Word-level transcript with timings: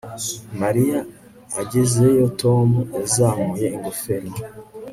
Mariya 0.61 0.99
agezeyo 1.61 2.25
Tom 2.41 2.69
yazamuye 2.99 3.67
ingofero 3.75 4.29